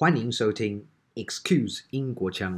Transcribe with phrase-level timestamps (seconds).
[0.00, 0.86] 欢迎收听《
[1.26, 2.56] Excuse 英国腔》。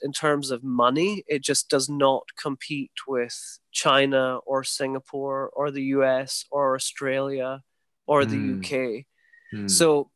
[0.00, 5.82] in terms of money, it just does not compete with China or Singapore or the
[5.96, 7.62] US or Australia
[8.06, 8.58] or the Mm.
[8.58, 9.06] UK.
[9.50, 9.66] Hmm.
[9.66, 10.12] So,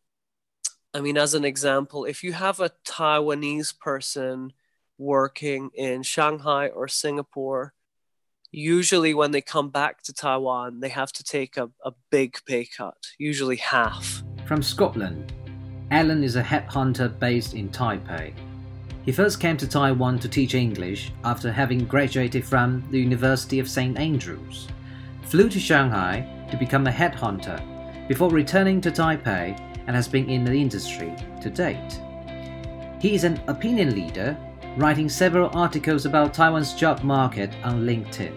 [0.94, 4.52] I mean, as an example, if you have a Taiwanese person
[5.00, 7.72] working in Shanghai or Singapore,
[8.52, 12.66] usually when they come back to Taiwan, they have to take a, a big pay
[12.66, 14.22] cut, usually half.
[14.46, 15.32] From Scotland,
[15.90, 18.34] Alan is a headhunter based in Taipei.
[19.02, 23.70] He first came to Taiwan to teach English after having graduated from the University of
[23.70, 23.98] St.
[23.98, 24.68] Andrews,
[25.22, 27.58] flew to Shanghai to become a headhunter
[28.06, 32.00] before returning to Taipei and has been in the industry to date.
[33.00, 34.36] He is an opinion leader,
[34.76, 38.32] writing several articles about Taiwan's job market on LinkedIn.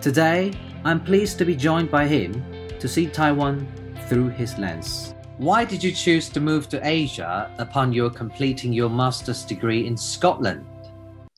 [0.00, 0.52] Today,
[0.84, 2.44] I'm pleased to be joined by him
[2.78, 3.66] to see Taiwan
[4.08, 5.14] through his lens.
[5.38, 9.96] Why did you choose to move to Asia upon your completing your master's degree in
[9.96, 10.64] Scotland?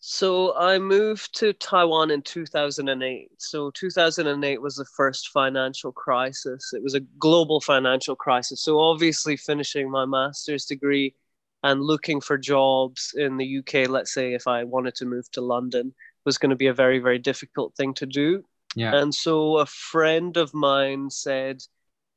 [0.00, 3.30] So I moved to Taiwan in 2008.
[3.38, 6.72] So 2008 was the first financial crisis.
[6.72, 8.62] It was a global financial crisis.
[8.62, 11.14] So obviously finishing my master's degree
[11.62, 15.40] and looking for jobs in the UK, let's say if I wanted to move to
[15.40, 18.44] London, was going to be a very very difficult thing to do.
[18.74, 18.94] Yeah.
[18.94, 21.62] And so a friend of mine said,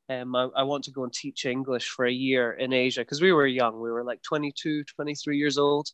[0.08, 3.22] um, I, I want to go and teach English for a year in Asia because
[3.22, 3.80] we were young.
[3.80, 5.88] We were like 22, 23 years old.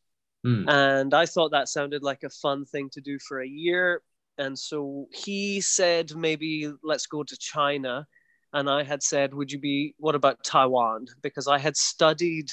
[0.44, 0.68] Hmm.
[0.68, 4.02] And I thought that sounded like a fun thing to do for a year.
[4.38, 8.06] And so he said, maybe let's go to China.
[8.52, 11.06] And I had said, would you be, what about Taiwan?
[11.22, 12.50] Because I had studied,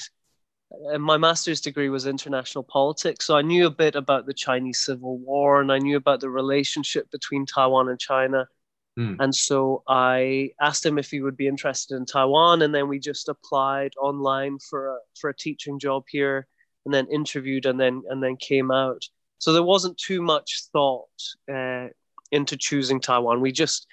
[0.72, 3.26] uh, my master's degree was international politics.
[3.26, 6.30] So I knew a bit about the Chinese Civil War and I knew about the
[6.30, 8.46] relationship between Taiwan and China.
[8.96, 9.14] Hmm.
[9.20, 12.62] And so I asked him if he would be interested in Taiwan.
[12.62, 16.46] And then we just applied online for a, for a teaching job here
[16.84, 19.02] and then interviewed and then and then came out.
[19.38, 21.08] So there wasn't too much thought
[21.52, 21.88] uh,
[22.32, 23.40] into choosing Taiwan.
[23.40, 23.86] We just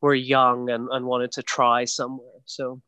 [0.00, 2.40] were young and, and wanted to try somewhere.
[2.46, 2.80] So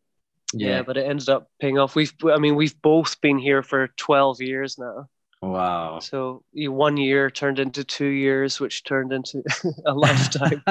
[0.52, 0.82] yeah.
[0.82, 1.94] but it ended up paying off.
[1.94, 5.08] We've I mean we've both been here for twelve years now.
[5.40, 5.98] Wow.
[5.98, 9.42] So one year turned into two years, which turned into
[9.86, 10.62] a lifetime.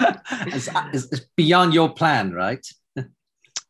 [0.00, 2.66] it's, it's it's beyond your plan, right?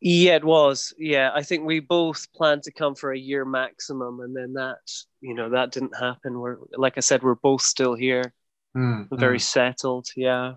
[0.00, 0.94] Yeah, it was.
[0.96, 4.78] Yeah, I think we both planned to come for a year maximum, and then that,
[5.20, 6.38] you know, that didn't happen.
[6.38, 8.32] We're like I said, we're both still here,
[8.74, 9.42] Hmm, very hmm.
[9.42, 10.08] settled.
[10.16, 10.54] Yeah.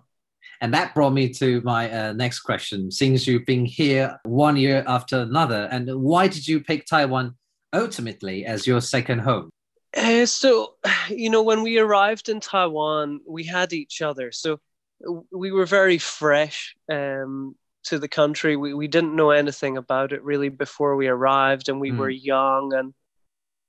[0.61, 2.91] And that brought me to my uh, next question.
[2.91, 7.35] Since you've been here one year after another, and why did you pick Taiwan
[7.73, 9.50] ultimately as your second home?
[9.97, 10.75] Uh, so,
[11.09, 14.31] you know, when we arrived in Taiwan, we had each other.
[14.31, 14.59] So
[15.31, 17.55] we were very fresh um,
[17.85, 18.55] to the country.
[18.55, 21.97] We, we didn't know anything about it really before we arrived, and we Mm.
[21.97, 22.73] were young.
[22.73, 22.94] And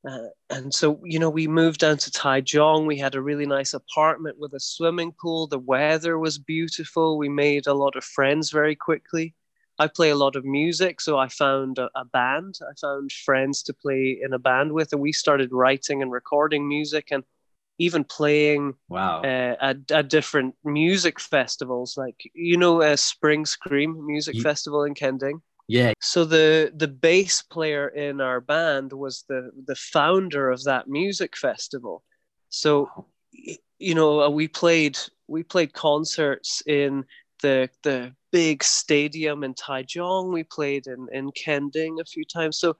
[0.08, 2.86] uh, and so, you know, we moved down to Taichung.
[2.86, 5.46] We had a really nice apartment with a swimming pool.
[5.46, 7.18] The weather was beautiful.
[7.18, 9.34] We made a lot of friends very quickly.
[9.78, 12.58] I play a lot of music, so I found a, a band.
[12.62, 16.68] I found friends to play in a band with, and we started writing and recording
[16.68, 17.24] music and
[17.78, 19.22] even playing Wow.
[19.22, 24.84] uh, at, at different music festivals, like you know, uh, Spring Scream Music Ye- Festival
[24.84, 25.42] in Kending.
[25.68, 25.92] Yeah.
[26.00, 31.36] So the the bass player in our band was the the founder of that music
[31.36, 32.02] festival.
[32.48, 33.06] So
[33.78, 37.04] you know uh, we played we played concerts in
[37.42, 40.32] the the big stadium in Taichung.
[40.32, 42.58] We played in in Kending a few times.
[42.58, 42.76] So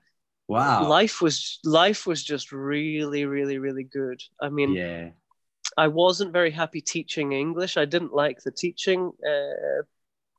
[0.49, 0.89] Wow.
[0.89, 4.21] life was life was just really really really good.
[4.41, 5.09] I mean, yeah.
[5.77, 7.77] I wasn't very happy teaching English.
[7.77, 9.83] I didn't like the teaching uh,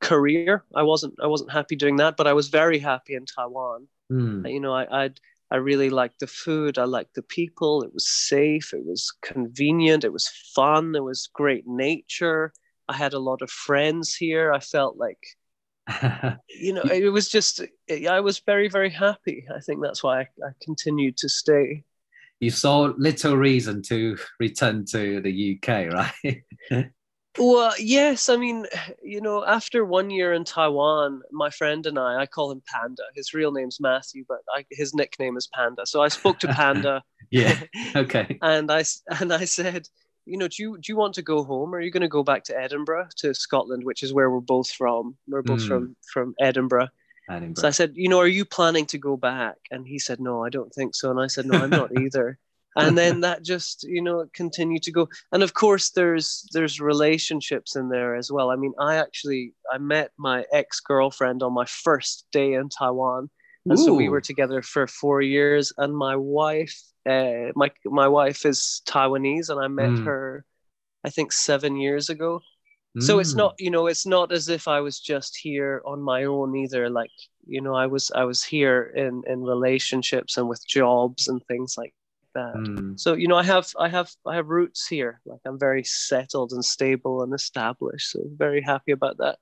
[0.05, 0.65] career.
[0.75, 3.89] I wasn't I wasn't happy doing that, but I was very happy in Taiwan.
[4.11, 4.47] Hmm.
[4.47, 5.21] You know, I I'd,
[5.51, 6.79] I really liked the food.
[6.79, 7.83] I liked the people.
[7.83, 8.73] It was safe.
[8.75, 10.05] It was convenient.
[10.05, 10.93] It was fun.
[10.93, 12.53] There was great nature.
[12.89, 14.53] I had a lot of friends here.
[14.53, 15.23] I felt like
[16.49, 17.63] you know it was just
[18.11, 19.47] I was very very happy.
[19.55, 21.85] I think that's why I, I continued to stay.
[22.41, 26.43] you saw little reason to return to the UK, right?
[27.39, 28.29] Well, yes.
[28.29, 28.67] I mean,
[29.03, 33.03] you know, after one year in Taiwan, my friend and I, I call him Panda.
[33.15, 35.85] His real name's Matthew, but I, his nickname is Panda.
[35.87, 37.59] So I spoke to Panda, yeah.
[37.97, 38.39] Okay.
[38.43, 38.85] and I
[39.21, 39.89] and I said,
[40.27, 41.75] you know, do you do you want to go home?
[41.75, 44.41] Or are you going to go back to Edinburgh, to Scotland, which is where we're
[44.41, 45.17] both from?
[45.27, 45.69] We're both Mm.
[45.69, 46.89] from from Edinburgh.
[47.29, 47.61] Edinburgh.
[47.63, 49.57] So I said, you know, are you planning to go back?
[49.71, 51.11] And he said, no, I don't think so.
[51.11, 52.39] And I said, no, I'm not either.
[52.77, 57.77] And then that just you know continued to go and of course there's there's relationships
[57.77, 62.27] in there as well i mean i actually i met my ex-girlfriend on my first
[62.33, 63.29] day in taiwan
[63.67, 63.85] and Ooh.
[63.85, 68.83] so we were together for four years and my wife uh, my my wife is
[68.87, 70.05] taiwanese and i met mm.
[70.05, 70.45] her
[71.05, 72.41] i think seven years ago
[73.01, 73.65] so it's not mm.
[73.65, 77.11] you know it's not as if i was just here on my own either like
[77.45, 81.75] you know i was i was here in in relationships and with jobs and things
[81.77, 81.93] like
[82.35, 82.99] that mm.
[82.99, 86.53] so you know i have i have i have roots here like i'm very settled
[86.53, 89.39] and stable and established so very happy about that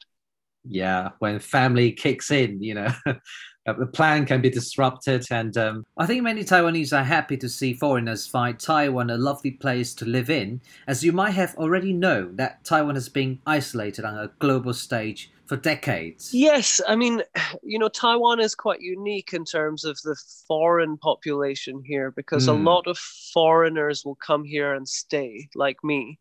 [0.65, 2.89] yeah when family kicks in you know
[3.65, 5.25] Uh, the plan can be disrupted.
[5.31, 9.53] And um, I think many Taiwanese are happy to see foreigners find Taiwan a lovely
[9.53, 14.05] place to live in, as you might have already known that Taiwan has been isolated
[14.05, 16.33] on a global stage for decades.
[16.33, 17.23] Yes, I mean,
[17.63, 20.17] you know, Taiwan is quite unique in terms of the
[20.47, 22.55] foreign population here because mm.
[22.55, 22.67] a hmm.
[22.67, 26.19] lot of foreigners will come here and stay, like me.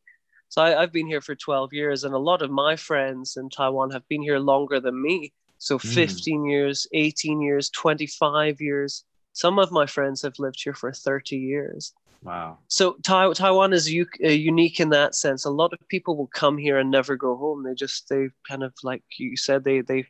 [0.49, 3.49] So I, I've been here for 12 years, and a lot of my friends in
[3.49, 5.33] Taiwan have been here longer than me.
[5.59, 5.87] So hmm.
[5.87, 6.49] 15 mm.
[6.49, 9.05] years, 18 years, 25 years.
[9.33, 11.93] Some of my friends have lived here for 30 years.
[12.23, 12.59] Wow.
[12.67, 15.45] So tai- Taiwan is u- uh, unique in that sense.
[15.45, 17.63] A lot of people will come here and never go home.
[17.63, 20.05] They just they kind of like you said they they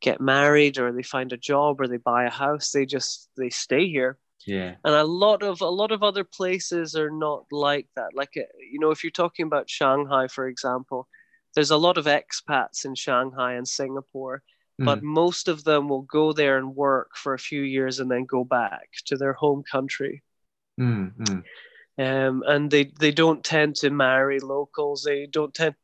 [0.00, 2.70] get married or they find a job or they buy a house.
[2.70, 4.18] They just they stay here.
[4.46, 4.76] Yeah.
[4.84, 8.10] And a lot of a lot of other places are not like that.
[8.14, 11.08] Like uh, you know, if you're talking about Shanghai, for example,
[11.54, 14.42] there's a lot of expats in Shanghai and Singapore
[14.80, 15.02] but mm.
[15.02, 18.44] most of them will go there and work for a few years and then go
[18.44, 20.22] back to their home country.
[20.80, 21.44] Mm, mm.
[21.98, 25.02] Um, and they, they don't tend to marry locals.
[25.02, 25.74] They don't tend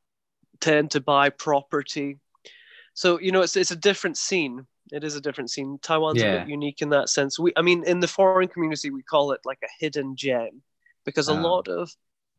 [0.61, 2.19] tend to buy property.
[2.95, 4.67] So you know, it's it's a different scene.
[4.93, 5.79] It is a different scene.
[5.83, 6.33] Taiwan's yeah.
[6.33, 7.39] a bit unique in that sense.
[7.39, 10.63] We, I mean, in the foreign community, we call it like a hidden gem
[11.05, 11.41] because a oh.
[11.41, 11.91] lot of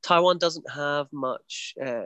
[0.02, 2.04] Taiwan doesn't have much uh,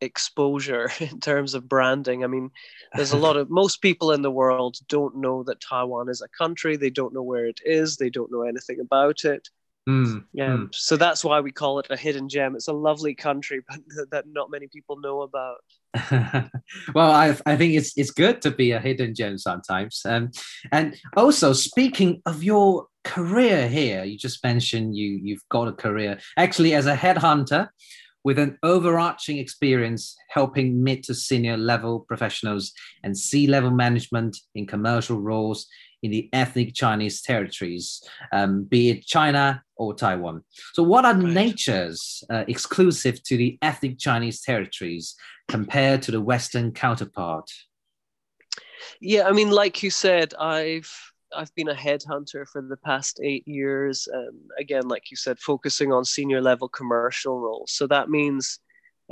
[0.00, 2.22] exposure in terms of branding.
[2.22, 2.50] I mean,
[2.94, 6.28] there's a lot of most people in the world don't know that Taiwan is a
[6.28, 6.76] country.
[6.76, 7.96] They don't know where it is.
[7.96, 9.48] They don't know anything about it.
[9.88, 10.74] Mm, yeah, mm.
[10.74, 12.54] so that's why we call it a hidden gem.
[12.54, 15.56] It's a lovely country, but that not many people know about.
[16.94, 20.02] well, I I think it's it's good to be a hidden gem sometimes.
[20.04, 20.30] Um,
[20.72, 26.18] and also speaking of your career here, you just mentioned you you've got a career
[26.36, 27.68] actually as a headhunter
[28.24, 34.66] with an overarching experience helping mid to senior level professionals and C level management in
[34.66, 35.66] commercial roles
[36.02, 38.02] in the ethnic Chinese territories,
[38.32, 40.42] um, be it China or Taiwan.
[40.74, 41.24] So, what are right.
[41.24, 45.16] natures uh, exclusive to the ethnic Chinese territories
[45.48, 47.50] compared to the Western counterpart?
[49.00, 50.92] Yeah, I mean, like you said, I've
[51.36, 54.08] I've been a headhunter for the past eight years.
[54.10, 57.72] and again, like you said, focusing on senior level commercial roles.
[57.72, 58.60] So that means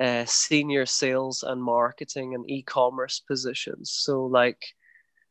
[0.01, 3.91] uh, senior sales and marketing and e-commerce positions.
[3.91, 4.63] So like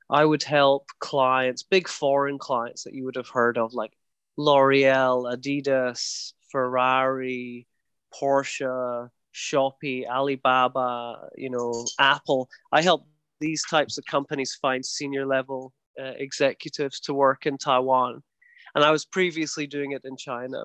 [0.09, 3.91] I would help clients, big foreign clients that you would have heard of, like
[4.37, 7.67] L'Oreal, Adidas, Ferrari,
[8.13, 12.49] Porsche, Shopee, Alibaba, you know, Apple.
[12.71, 13.07] I help
[13.39, 18.21] these types of companies find senior level uh, executives to work in Taiwan.
[18.75, 20.63] And I was previously doing it in China.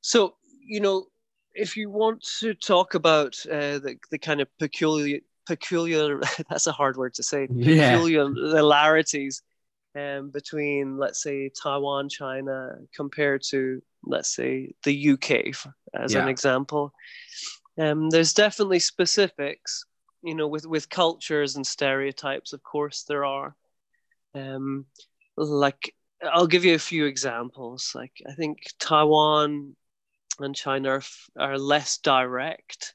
[0.00, 0.34] So,
[0.66, 1.06] you know,
[1.54, 6.72] if you want to talk about uh, the, the kind of peculiar, peculiar, that's a
[6.72, 7.98] hard word to say, yeah.
[7.98, 9.42] peculiarities
[9.96, 15.54] um, between, let's say, Taiwan, China, compared to, let's say, the UK,
[15.94, 16.22] as yeah.
[16.22, 16.92] an example,
[17.78, 19.84] um, there's definitely specifics,
[20.22, 23.54] you know, with, with cultures and stereotypes, of course, there are
[24.34, 24.86] um,
[25.36, 27.92] like I'll give you a few examples.
[27.94, 29.76] Like I think Taiwan
[30.40, 31.02] and China are,
[31.38, 32.94] are less direct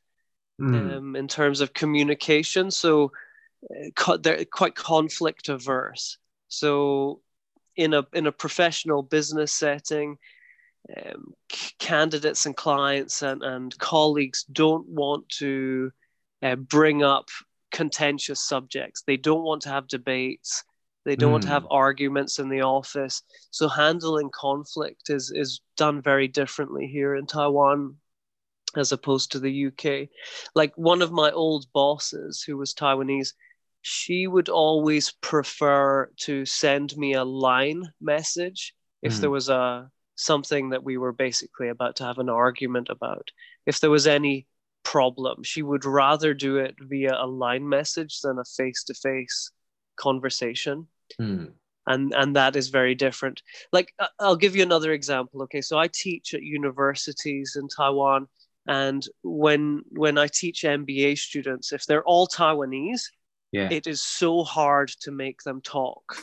[0.60, 0.98] mm.
[0.98, 3.12] um, in terms of communication, so
[4.08, 6.18] uh, they're quite conflict averse.
[6.48, 7.22] So
[7.76, 10.18] in a in a professional business setting,
[10.98, 15.92] um, c- candidates and clients and, and colleagues don't want to
[16.42, 17.30] uh, bring up
[17.72, 19.04] contentious subjects.
[19.06, 20.64] They don't want to have debates.
[21.06, 21.34] They don't mm.
[21.34, 21.72] want to have hmm.
[21.72, 23.24] arguments in the office.
[23.52, 27.96] So handling conflict is is done very differently here in Taiwan
[28.76, 30.10] as opposed to the UK.
[30.56, 33.34] Like one of my old bosses who was Taiwanese,
[33.82, 39.20] she would always prefer to send me a line message if mm.
[39.22, 39.34] there hmm.
[39.34, 43.30] was a something that we were basically about to have an argument about.
[43.66, 44.48] If there was any
[44.84, 49.52] problem, she would rather do it via a line message than a face to face
[49.98, 50.88] conversation.
[51.20, 51.54] Mm.
[51.88, 53.42] and and that is very different
[53.74, 58.28] like i'll give you another example okay so i teach at universities in taiwan
[58.70, 63.02] and when when i teach mba students if they're all taiwanese
[63.52, 63.68] yeah.
[63.72, 66.18] it is so hard to make them talk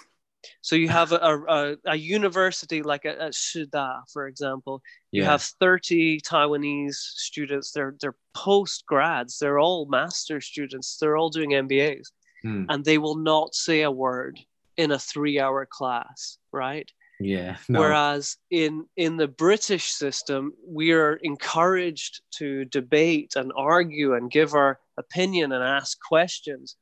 [0.63, 4.81] so you have a, a, a university like at, at Shida, for example.
[5.11, 5.31] You Yeah.
[5.31, 7.73] have 30 Taiwanese students.
[7.73, 9.39] They're they're post grads.
[9.39, 10.99] They're all master students.
[10.99, 12.07] They're all doing MBAs,
[12.43, 12.65] Hmm.
[12.69, 14.39] and they will not say a word
[14.77, 16.89] in a three-hour class, right?
[17.19, 17.57] Yeah.
[17.69, 17.81] No.
[17.81, 24.55] Whereas in in the British system, we are encouraged to debate and argue and give
[24.55, 26.77] our opinion and ask questions.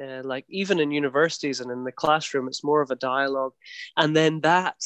[0.00, 3.52] Uh, like even in universities and in the classroom, it's more of a dialogue,
[3.96, 4.76] and then that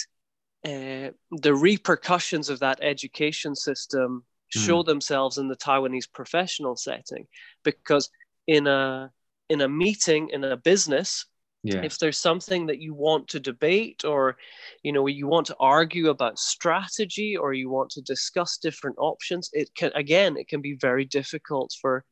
[0.67, 7.27] uh, the repercussions of that education system show themselves in the Taiwanese professional setting,
[7.65, 8.09] because
[8.47, 9.11] in a
[9.49, 11.27] in a meeting in a business,
[11.65, 11.81] yeah.
[11.83, 14.37] if there's something that you want to debate or
[14.83, 19.51] you know you want to argue about strategy or you want to discuss different options
[19.53, 22.05] it can again it can be very difficult for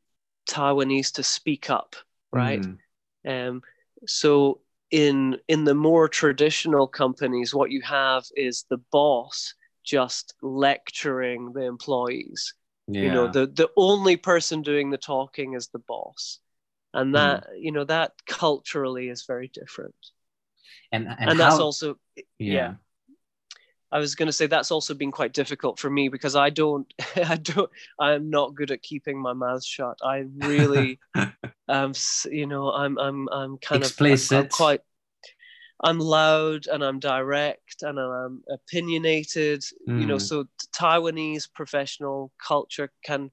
[0.49, 1.95] taiwanese to speak up
[2.33, 2.65] right
[3.27, 3.49] Mm.
[3.49, 3.63] um,
[4.07, 9.55] so in in the more traditional companies what you have is the boss
[9.85, 12.55] just lecturing the employees
[12.89, 13.03] Yeah.
[13.03, 16.41] you know the the only person doing the talking is the boss
[16.95, 19.95] and that you know that culturally is very different
[20.93, 22.25] and and, and, that's how- also yeah.
[22.39, 22.75] yeah.
[23.91, 26.93] i was going to say that's also been quite difficult for me because i don't
[27.17, 30.99] i don't i'm not good at keeping my mouth shut i really
[31.69, 31.93] um
[32.31, 34.81] you know i'm i'm i'm kind of I'm- I'm quite
[35.85, 40.21] i'm loud and i'm direct and i'm opinionated you know Mm.
[40.29, 40.45] so
[40.77, 43.31] taiwanese professional culture can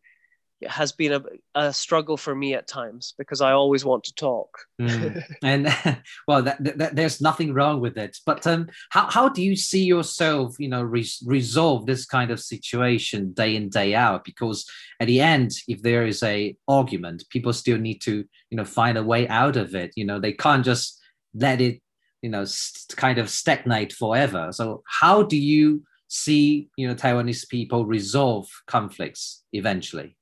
[0.67, 1.23] has been a,
[1.55, 4.49] a struggle for me at times because i always want to talk.
[4.81, 5.23] Mm.
[5.43, 8.17] and well that, that, there's nothing wrong with it.
[8.25, 12.39] But um how, how do you see yourself you know res- resolve this kind of
[12.39, 14.25] situation day in day out?
[14.25, 14.65] Because
[14.99, 18.97] at the end if there is a argument people still need to you know find
[18.97, 19.91] a way out of it.
[19.95, 20.99] You know they can't just
[21.33, 21.81] let it
[22.21, 24.49] you know st- kind of stagnate forever.
[24.51, 30.17] So how do you see you know taiwanese people resolve conflicts eventually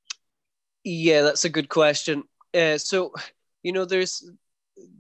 [0.90, 2.24] Yeah, that's a good question.
[2.54, 3.12] Uh, so,
[3.62, 4.24] you know, there's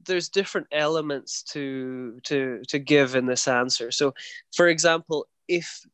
[0.05, 3.89] there's different elements to to to give in this answer.
[3.91, 4.13] So,
[4.53, 5.85] for example, if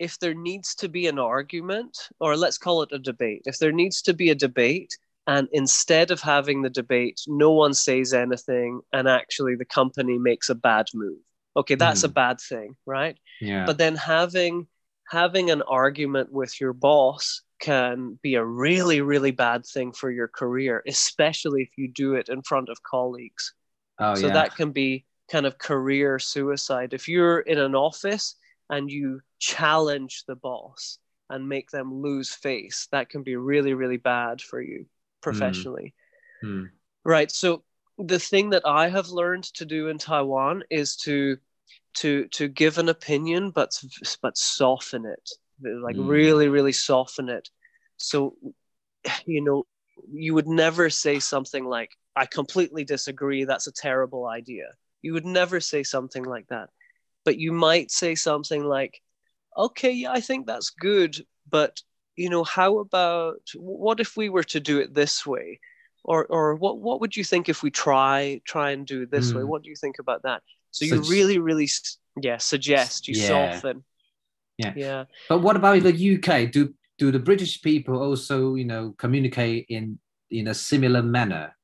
[0.00, 3.70] if there needs to be an argument, or let's call it a debate, if there
[3.70, 8.80] needs to be a debate, and instead of having the debate, no one says anything,
[8.92, 11.18] and actually the company makes a bad move.
[11.56, 12.14] Okay, that's a Mhm.
[12.14, 13.16] bad thing, right?
[13.40, 14.66] yeah but then having
[15.12, 20.28] having an argument with your boss can be a really really bad thing for your
[20.28, 23.54] career especially if you do it in front of colleagues.
[23.98, 24.34] Oh so yeah.
[24.34, 26.94] that can be kind of career suicide.
[26.94, 28.36] If you're in an office
[28.70, 30.98] and you challenge the boss
[31.30, 34.86] and make them lose face that can be really really bad for you
[35.20, 35.94] professionally.
[36.40, 36.64] Hmm.
[37.04, 37.30] Right.
[37.30, 37.64] So
[37.98, 41.36] the thing that I have learned to do in Taiwan is to
[41.94, 43.72] to to give an opinion, but
[44.22, 45.30] but soften it,
[45.62, 46.08] like Mm.
[46.08, 47.48] really really soften it.
[47.96, 48.36] So
[49.26, 49.64] you know
[50.12, 53.44] you would never say something like I completely disagree.
[53.44, 54.74] That's a terrible idea.
[55.02, 56.70] You would never say something like that,
[57.24, 59.00] but you might say something like,
[59.56, 61.82] "Okay, yeah, I think that's good, but."
[62.16, 65.60] You know, how about what if we were to do it this way?
[66.04, 69.42] or or what what would you think if we try try and do this way
[69.42, 69.48] Hmm.
[69.48, 71.68] what do you think about that so you really really
[72.22, 73.24] yeah suggest you Yeah.
[73.28, 73.84] soften
[74.58, 74.72] Yeah.
[74.76, 76.50] yeah But what about the UK?
[76.50, 79.98] Do do the British people also, you know, communicate in
[80.30, 81.54] in a similar manner?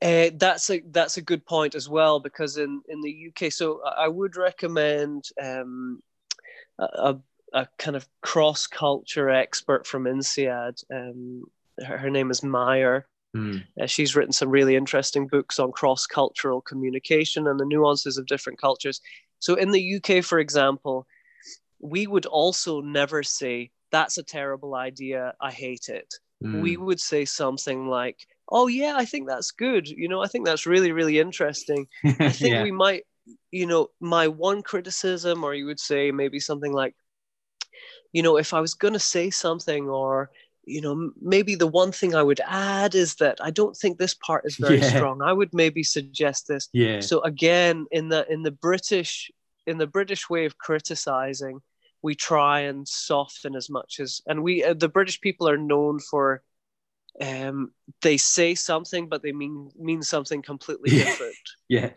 [0.00, 3.82] Uh, that's a that's a good point as well because in in the UK, so
[3.84, 6.02] I would recommend um,
[6.78, 7.16] a,
[7.52, 10.82] a kind of cross culture expert from INSEAD.
[10.92, 11.44] Um,
[11.86, 13.06] her, her name is Meyer.
[13.34, 13.58] Hmm.
[13.80, 18.26] Uh, she's written some really interesting books on cross cultural communication and the nuances of
[18.26, 19.00] different cultures.
[19.42, 21.06] So in the UK, for example,
[21.80, 25.34] we would also never say that's a terrible idea.
[25.40, 26.60] I hate it Hmm.
[26.60, 29.88] we would say something like, "Oh yeah, I think that's good.
[29.88, 31.86] You know, I think that's really really interesting.
[32.20, 32.62] I think yeah.
[32.62, 33.04] we might,
[33.50, 36.94] you know, my one criticism, or you would say maybe something like,
[38.12, 40.30] you know, if I was going to say something, or
[40.64, 44.14] you know, maybe the one thing I would add is that I don't think this
[44.14, 44.90] part is very Yeah.
[44.90, 45.20] strong.
[45.22, 46.68] I would maybe suggest this.
[46.72, 47.00] yeah.
[47.00, 49.30] So again, in the in the British
[49.66, 51.60] in the British way of criticizing,
[52.02, 55.98] we try and soften as much as, and we uh, the British people are known
[56.00, 56.42] for,
[57.20, 61.36] um, they say something but they mean mean something completely different.
[61.68, 61.90] yeah.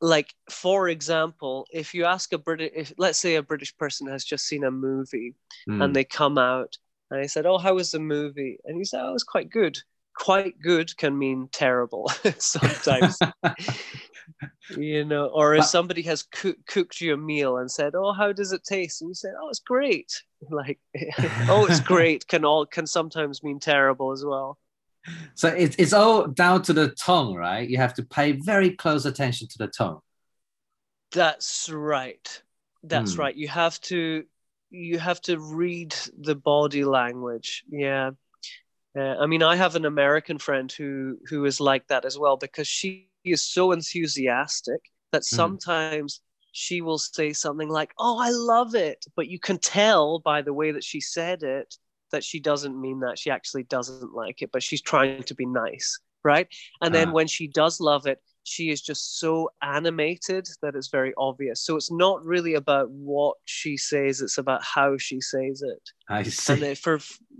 [0.00, 4.24] like for example if you ask a british if let's say a british person has
[4.24, 5.34] just seen a movie
[5.68, 5.82] Mm.
[5.82, 6.76] and they come out
[7.14, 9.50] and I said, "Oh, how was the movie?" And he said, "Oh, it was quite
[9.50, 9.78] good."
[10.16, 13.24] Quite good can mean terrible sometimes,
[14.68, 15.26] you know.
[15.26, 18.64] Or if somebody has coo- cooked you a meal and said, "Oh, how does it
[18.64, 20.78] taste?" and you said, "Oh, it's great." Like,
[21.48, 24.58] "Oh, it's great" can all can sometimes mean terrible as well.
[25.34, 27.68] so it's it's all down to the tongue, right?
[27.68, 30.00] You have to pay very close attention to the tongue.
[31.12, 32.42] That's right.
[32.82, 33.18] That's Hmm.
[33.18, 33.34] right.
[33.34, 34.24] You have to
[34.74, 37.64] you have to read the body language.
[37.70, 38.12] Yeah.
[38.98, 42.36] Uh, I mean, I have an American friend who who is like that as well
[42.36, 44.80] because she is so enthusiastic
[45.12, 46.20] that sometimes
[46.52, 50.52] she will say something like, "Oh, I love it," but you can tell by the
[50.54, 51.76] way that she said it
[52.12, 53.18] that she doesn't mean that.
[53.18, 56.48] She actually doesn't like it, but she's trying to be nice, right?
[56.80, 57.12] And then Ah.
[57.12, 61.62] when she does love it, she is just so animated that it's very obvious.
[61.64, 65.82] So it's not really about what she says; it's about how she says it.
[66.08, 66.52] I And see.
[66.62, 66.98] it- for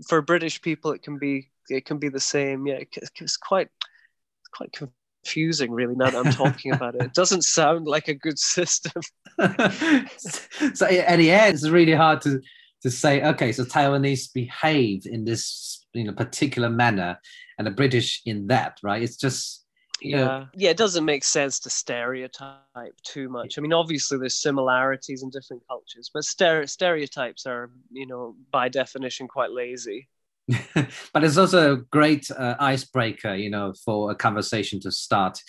[0.09, 2.67] for British people, it can be it can be the same.
[2.67, 5.95] Yeah, it- it's quite it's quite confusing, really.
[5.95, 9.01] Now that I'm talking about it, it doesn't sound like a good system.
[9.37, 12.41] so at the end, it's really hard to
[12.83, 13.23] to say.
[13.23, 17.19] Okay, so Taiwanese behave in this you know particular manner,
[17.57, 19.01] and the British in that, right?
[19.03, 19.64] It's just
[20.09, 23.57] Yeah, yeah, it doesn't make sense to stereotype too much.
[23.57, 28.69] I mean, obviously there's similarities in different cultures, but stere- stereotypes are, you know, by
[28.69, 30.07] definition, quite lazy.
[31.13, 35.39] but it's also a great uh, icebreaker, you know, for a conversation to start.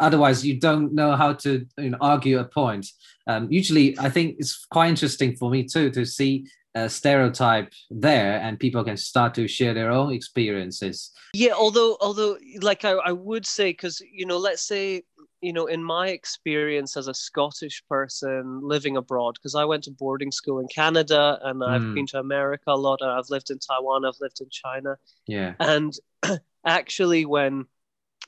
[0.00, 2.86] Otherwise, you don't know how to you know, argue a point.
[3.28, 8.40] Um, usually, I think it's quite interesting for me too to see a stereotype there,
[8.40, 11.12] and people can start to share their own experiences.
[11.34, 15.02] Yeah, although although like I, I would say because you know let's say
[15.40, 19.90] you know in my experience as a Scottish person living abroad because I went to
[19.90, 21.94] boarding school in Canada and I've Mm.
[21.94, 24.96] been to America a lot and I've lived in Taiwan I've lived in China
[25.26, 25.54] Yeah.
[25.60, 25.94] and
[26.66, 27.66] actually when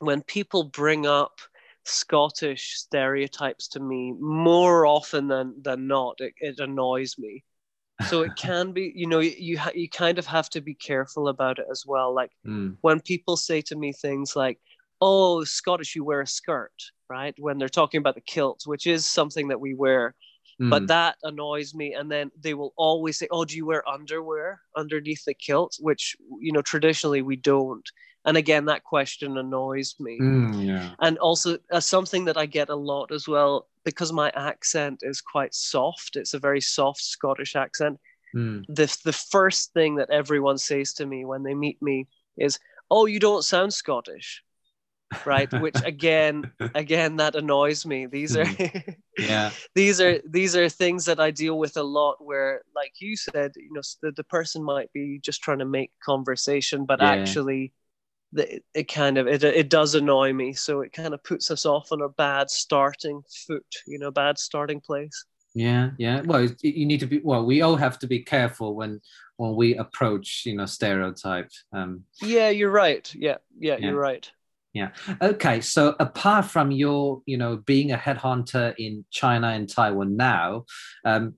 [0.01, 1.40] when people bring up
[1.85, 7.45] Scottish stereotypes to me more often than than not it, it annoys me
[8.00, 10.74] so it can be you know you you, ha- you kind of have to be
[10.74, 12.76] careful about it as well like Mm.
[12.81, 14.59] when people say to me things like,
[15.00, 16.72] "Oh, Scottish, you wear a skirt,"
[17.09, 17.35] right?
[17.38, 20.14] When they're talking about the kilt, which is something that we wear,
[20.70, 20.88] but Mm.
[20.88, 21.92] that annoys me.
[21.94, 26.16] And then they will always say, "Oh, do you wear underwear underneath the kilt?" Which
[26.40, 27.88] you know traditionally we don't.
[28.25, 30.19] And again, that question annoys me.
[30.21, 30.95] Mm, yeah.
[31.01, 35.21] And also, uh, something that I get a lot as well, because my accent is
[35.21, 36.17] quite soft.
[36.17, 37.99] It's a very soft Scottish accent
[38.35, 38.65] Mm.
[38.69, 42.09] the the first thing that everyone says to me when they meet me
[42.39, 42.59] is,
[42.91, 44.43] "Oh, you don't sound Scottish,"
[45.25, 45.53] right?
[45.57, 48.07] Which again, again, that annoys me.
[48.07, 48.47] These are
[49.19, 49.51] Yeah.
[49.75, 52.25] these are these are things that I deal with a lot.
[52.25, 55.93] Where, like you said, you know, the, the person might be just trying to make
[56.05, 57.09] conversation, but Yeah.
[57.13, 57.73] actually.
[58.33, 61.66] The, it kind of it, it does annoy me so it kind of puts us
[61.66, 66.23] off on a bad starting foot you know bad starting place Yeah, yeah.
[66.25, 67.21] Well, you- need to be.
[67.23, 69.01] Well, we all have to be careful when
[69.37, 71.64] when we approach, you know, stereotypes.
[71.73, 73.88] Um, yeah you're right yeah yeah, Yeah.
[73.90, 74.27] you're right
[74.73, 74.90] Yeah.
[75.21, 80.64] okay, so apart from your, you know, being a headhunter in China and Taiwan now,
[81.05, 81.35] um,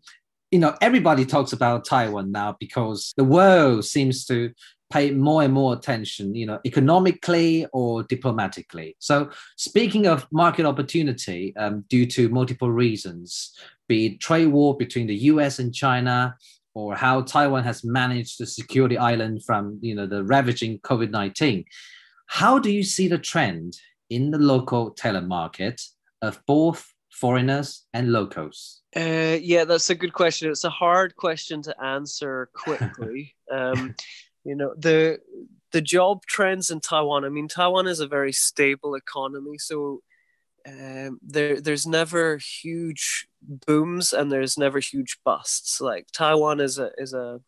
[0.53, 4.53] you know, everybody talks about Taiwan now because the world seems to
[4.93, 8.97] pay more and more attention, you know, economically or diplomatically.
[8.99, 13.55] So, speaking of market opportunity, um, due to multiple reasons,
[13.89, 15.59] be it trade war between the U.S.
[15.59, 16.37] and China,
[16.75, 21.11] or how Taiwan has managed to secure the island from, you know, the ravaging COVID
[21.11, 21.65] nineteen.
[22.27, 23.77] How do you see the trend
[24.11, 25.81] in the local talent market
[26.23, 28.83] of both foreigners and locals?
[28.97, 30.51] Uh, yeah, that's a good question.
[30.51, 33.35] It's a hard question to answer quickly.
[33.53, 33.95] um,
[34.45, 35.19] you know, the
[35.73, 37.25] the job trends in Taiwan.
[37.25, 40.03] I mean, Taiwan is a very stable economy, so
[40.67, 45.81] um, there there's never huge booms and there's never huge busts.
[45.81, 47.41] Like Taiwan is a is a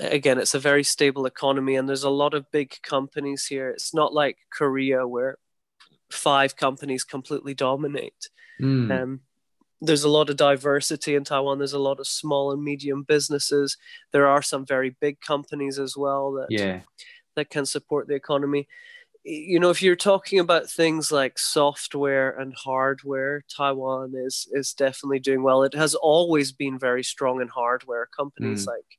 [0.00, 3.70] again, it's a very stable economy, and there's a lot of big companies here.
[3.70, 5.38] It's not like Korea where
[6.10, 8.30] five companies completely dominate.
[8.60, 9.20] Mm, Um,
[9.80, 11.58] there's a lot of diversity in Taiwan.
[11.58, 13.76] There's a lot of small and medium businesses.
[14.12, 16.80] There are some very big companies as well that yeah.
[17.36, 18.66] that can support the economy.
[19.24, 25.20] You know, if you're talking about things like software and hardware, Taiwan is is definitely
[25.20, 25.62] doing well.
[25.62, 28.08] It has always been very strong in hardware.
[28.16, 28.68] Companies Mm.
[28.68, 28.98] like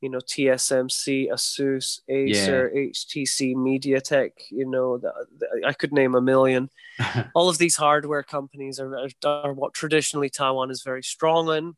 [0.00, 2.90] you know TSMC, Asus, Acer, yeah.
[2.90, 4.30] HTC, MediaTek.
[4.50, 6.70] You know, the, the, I could name a million.
[7.34, 11.76] All of these hardware companies are, are, are what traditionally Taiwan is very strong in.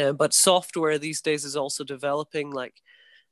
[0.00, 2.50] Uh, but software these days is also developing.
[2.50, 2.74] Like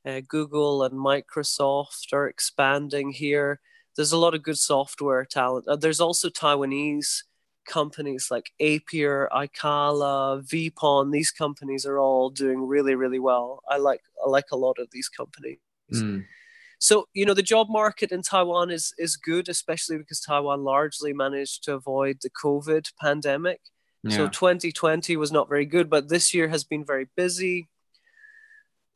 [0.05, 3.59] uh, Google and Microsoft are expanding here.
[3.95, 5.67] There's a lot of good software talent.
[5.67, 7.23] Uh, there's also Taiwanese
[7.67, 13.61] companies like Apier, Ikala, VPON, these companies are all doing really, really well.
[13.69, 15.59] I like I like a lot of these companies.
[15.93, 16.25] Mm.
[16.79, 21.13] So you know the job market in Taiwan is is good, especially because Taiwan largely
[21.13, 23.61] managed to avoid the COVID pandemic.
[24.03, 24.15] Yeah.
[24.15, 27.67] So 2020 was not very good, but this year has been very busy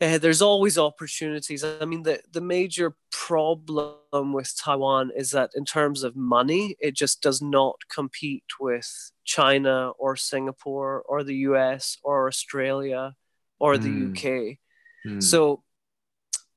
[0.01, 1.63] uh, there's always opportunities.
[1.63, 6.95] I mean, the, the major problem with Taiwan is that in terms of money, it
[6.95, 13.13] just does not compete with China or Singapore or the US or Australia
[13.59, 14.11] or the mm.
[14.11, 14.57] UK.
[15.05, 15.21] Mm.
[15.21, 15.63] So,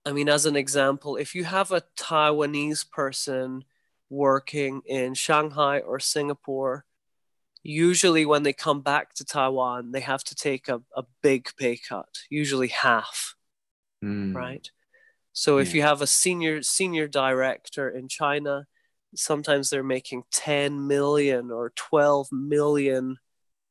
[0.07, 3.65] I mean, as an example, if you have a Taiwanese person
[4.09, 6.87] working in Shanghai or Singapore,
[7.63, 11.77] usually when they come back to Taiwan, they have to take a, a big pay
[11.77, 13.34] cut, usually half.
[14.05, 14.35] Mm.
[14.35, 14.71] Right.
[15.33, 18.67] So if you have a senior senior director in China,
[19.17, 23.17] sometimes they're making 10 million or 12 million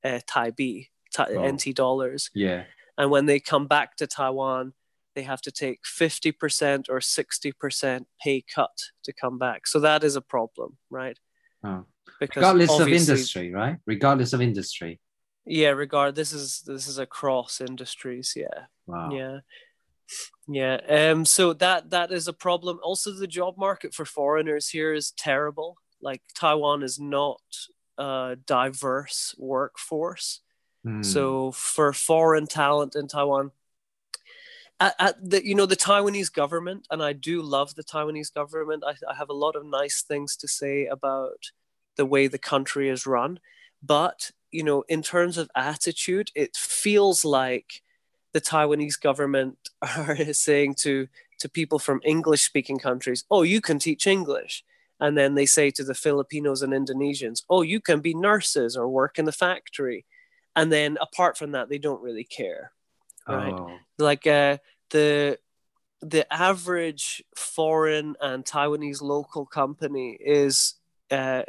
[0.04, 1.50] uh, Taipei, ta- oh.
[1.50, 2.30] NT dollars.
[2.34, 2.64] Yeah.
[2.98, 4.74] And when they come back to Taiwan,
[5.16, 9.66] they have to take 50% or 60% pay cut to come back.
[9.66, 11.18] So that is a problem, right?
[11.64, 11.86] Oh
[12.20, 13.78] regardless of industry, right?
[13.86, 15.00] Regardless of industry.
[15.46, 16.16] Yeah, regard.
[16.16, 18.34] This is this is across industries.
[18.36, 18.68] Yeah.
[18.86, 19.10] Wow.
[19.12, 19.40] Yeah.
[20.48, 20.78] Yeah.
[20.90, 21.26] Um.
[21.26, 22.80] So that that is a problem.
[22.84, 25.78] Also, the job market for foreigners here is terrible.
[26.02, 27.42] Like Taiwan is not
[27.98, 30.42] a diverse workforce.
[30.86, 31.06] Mm.
[31.06, 33.52] So for foreign talent in Taiwan,
[34.82, 38.84] at, at, the you know the Taiwanese government, and I do love the Taiwanese government.
[38.86, 41.52] I, I have a lot of nice things to say about
[41.96, 43.40] the way the country is run.
[43.82, 47.82] But, you know, in terms of attitude, it feels like
[48.34, 51.08] the Taiwanese government are saying to,
[51.40, 54.64] to people from English speaking countries, oh, you can teach English.
[55.00, 58.88] And then they say to the Filipinos and Indonesians, oh, you can be nurses or
[58.88, 60.06] work in the factory.
[60.56, 62.72] And then apart from that, they don't really care.
[63.28, 63.54] Right.
[63.54, 63.78] Oh.
[63.98, 64.58] Like uh,
[64.92, 65.40] the
[66.02, 70.76] the average foreign and Taiwanese local company is
[71.10, 71.44] uh,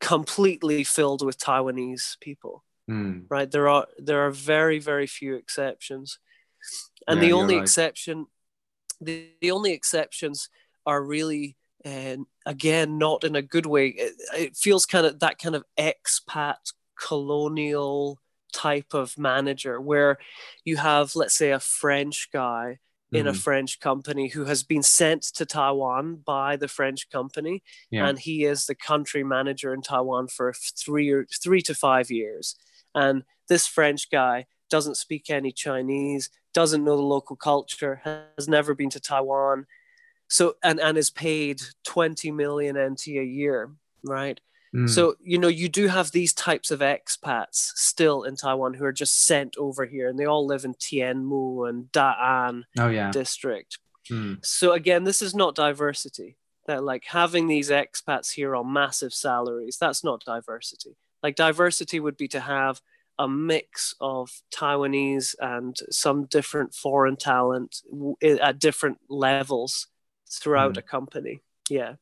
[0.00, 2.64] completely filled with Taiwanese people.
[2.90, 3.26] Mm.
[3.28, 3.50] Right?
[3.50, 6.18] There are there are very very few exceptions,
[7.06, 7.62] and yeah, the only right.
[7.62, 8.26] exception,
[9.00, 10.48] the, the only exceptions
[10.86, 13.88] are really and uh, again not in a good way.
[13.88, 18.18] It, it feels kind of that kind of expat colonial
[18.52, 20.18] type of manager where
[20.64, 22.80] you have let's say a French guy
[23.12, 28.08] in a French company who has been sent to Taiwan by the French company, yeah.
[28.08, 32.56] and he is the country manager in Taiwan for three or three to five years.
[32.94, 38.00] And this French guy doesn't speak any Chinese, doesn't know the local culture,
[38.36, 39.66] has never been to Taiwan,
[40.28, 43.70] so and and is paid twenty million NT a year,
[44.04, 44.40] right?
[44.74, 44.88] Mm.
[44.88, 48.92] So, you know, you do have these types of expats still in Taiwan who are
[48.92, 53.10] just sent over here and they all live in Tianmu and Da'an oh, yeah.
[53.10, 53.78] district.
[54.08, 54.44] Mm.
[54.44, 56.36] So, again, this is not diversity.
[56.66, 60.96] That like having these expats here on massive salaries, that's not diversity.
[61.22, 62.80] Like, diversity would be to have
[63.18, 67.82] a mix of Taiwanese and some different foreign talent
[68.22, 69.88] at different levels
[70.30, 70.78] throughout mm.
[70.78, 71.42] a company.
[71.68, 71.94] Yeah.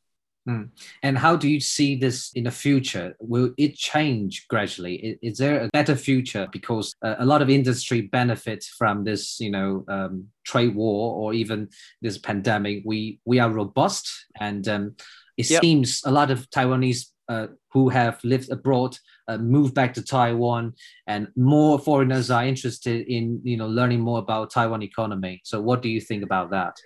[0.48, 0.70] Mm.
[1.02, 3.14] And how do you see this in the future?
[3.20, 5.18] Will it change gradually?
[5.20, 9.50] Is, there a better future because uh, a lot of industry benefits from this, you
[9.50, 11.68] know, um, trade war or even
[12.00, 12.82] this pandemic?
[12.86, 14.08] We we are robust,
[14.40, 14.94] and um,
[15.36, 15.60] it yep.
[15.60, 18.96] seems a lot of Taiwanese uh, who have lived abroad
[19.28, 20.74] uh, move back to Taiwan,
[21.06, 25.40] and more foreigners are interested in you know learning more about Taiwan economy.
[25.44, 26.76] So, what do you think about that?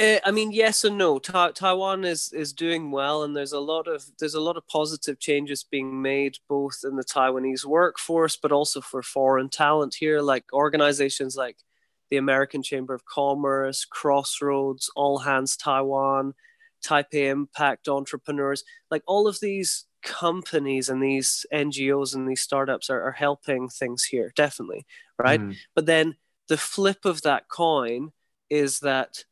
[0.00, 1.18] Uh, I mean, yes and no.
[1.18, 4.66] Ta- Taiwan is is doing well, and there's a lot of there's a lot of
[4.68, 10.20] positive changes being made both in the Taiwanese workforce, but also for foreign talent here,
[10.20, 11.56] like organizations like
[12.10, 16.34] the American Chamber of Commerce, Crossroads, All Hands Taiwan,
[16.80, 23.02] Taipei Impact Entrepreneurs, like all of these companies and these NGOs and these startups are,
[23.02, 24.86] are helping things here, definitely,
[25.18, 25.40] right?
[25.40, 25.56] Mm.
[25.74, 26.16] But then
[26.48, 28.12] the flip of that coin
[28.48, 29.24] is that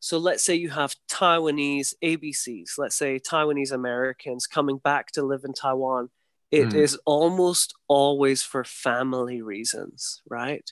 [0.00, 5.44] so let's say you have Taiwanese ABCs, let's say Taiwanese Americans coming back to live
[5.44, 6.10] in Taiwan.
[6.50, 6.74] It mm.
[6.74, 10.68] is almost always for family reasons, right?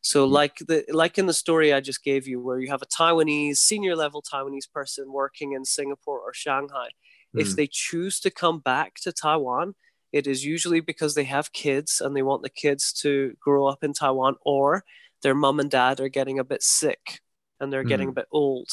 [0.00, 2.86] So like the like in the story I just gave you, where you have a
[2.86, 6.88] Taiwanese senior level Taiwanese person working in Singapore or Shanghai,
[7.36, 7.40] mm.
[7.40, 9.74] if they choose to come back to Taiwan,
[10.12, 13.82] it is usually because they have kids and they want the kids to grow up
[13.82, 14.84] in Taiwan, or
[15.22, 17.20] their mom and dad are getting a bit sick
[17.60, 17.88] and they're mm.
[17.88, 18.68] getting a bit old.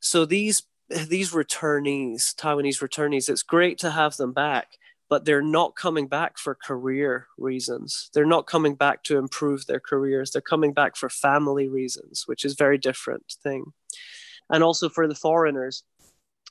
[0.00, 4.76] So these these returnees, Taiwanese returnees, it's great to have them back
[5.12, 8.08] but they're not coming back for career reasons.
[8.14, 10.30] They're not coming back to improve their careers.
[10.30, 13.74] They're coming back for family reasons, which is very different thing.
[14.48, 15.82] And also for the foreigners,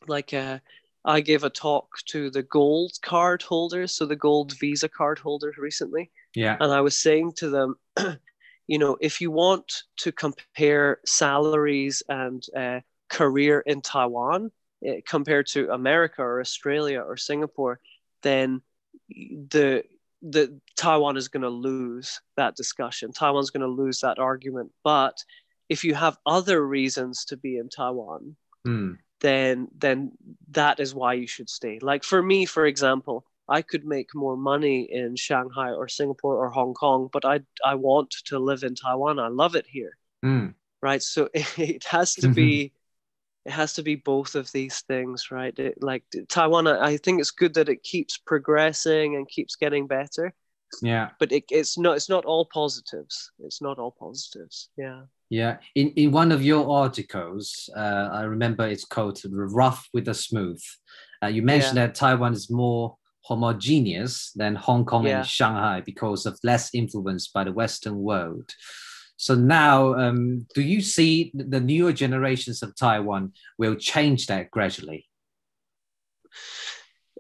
[0.08, 0.60] like uh,
[1.04, 5.58] I gave a talk to the gold card holders, so the gold visa card holders
[5.58, 6.12] recently.
[6.36, 6.56] Yeah.
[6.60, 7.78] And I was saying to them,
[8.68, 14.52] you know, if you want to compare salaries and uh, career in Taiwan
[14.88, 17.80] uh, compared to America or Australia or Singapore,
[18.22, 18.62] then
[19.10, 19.84] the
[20.22, 23.12] the Taiwan is going to lose that discussion.
[23.12, 24.72] Taiwan's going to lose that argument.
[24.84, 25.24] But
[25.68, 28.36] if you have other reasons to be in Taiwan,
[28.68, 28.98] mm.
[29.22, 30.12] then then
[30.52, 31.80] that is why you should stay.
[31.82, 36.50] Like for me, for example, I could make more money in Shanghai or Singapore or
[36.50, 39.20] Hong Kong, but I I want to live in Taiwan.
[39.20, 39.98] I love it here.
[40.24, 40.54] Mm.
[40.82, 41.02] Right.
[41.02, 42.74] So it has to be
[43.46, 45.58] it has to be both of these things, right?
[45.58, 50.34] It, like Taiwan, I think it's good that it keeps progressing and keeps getting better.
[50.82, 51.98] Yeah, but it, it's not.
[51.98, 53.32] It's not all positives.
[53.40, 54.70] It's not all positives.
[54.78, 55.02] Yeah.
[55.30, 55.58] Yeah.
[55.76, 60.62] In in one of your articles, uh, I remember it's called "Rough with the Smooth."
[61.24, 61.88] Uh, you mentioned yeah.
[61.88, 65.20] that Taiwan is more homogeneous than Hong Kong yeah.
[65.20, 68.50] and Shanghai because of less influence by the Western world.
[69.22, 75.08] So now, um, do you see the newer generations of Taiwan will change that gradually?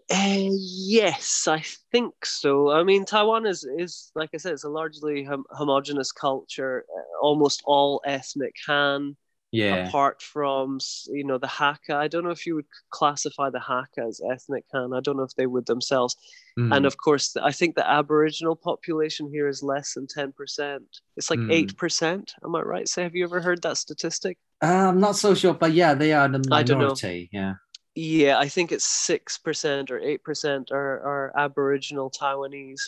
[0.09, 1.61] Uh, yes, I
[1.91, 2.71] think so.
[2.71, 6.85] I mean, Taiwan is is like I said, it's a largely hom- homogenous culture.
[6.89, 9.15] Uh, almost all ethnic Han
[9.51, 9.87] yeah.
[9.87, 11.95] apart from you know the Hakka.
[11.95, 14.93] I don't know if you would classify the Hakka as ethnic Han.
[14.93, 16.15] I don't know if they would themselves.
[16.57, 16.75] Mm.
[16.75, 20.83] And of course, I think the Aboriginal population here is less than ten percent.
[21.17, 21.51] It's like hmm.
[21.51, 21.77] eight mm.
[21.77, 22.33] percent.
[22.43, 22.87] Am I right?
[22.87, 24.37] Say, have you ever heard that statistic?
[24.63, 27.29] Uh, I'm not so sure, but yeah, they are the minority.
[27.31, 27.53] Yeah.
[27.93, 32.79] Yeah, I think it's six percent or eight percent are, are Aboriginal Taiwanese.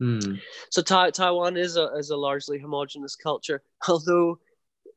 [0.00, 0.40] Mm.
[0.70, 4.38] So ta- Taiwan is a is a largely homogenous culture, although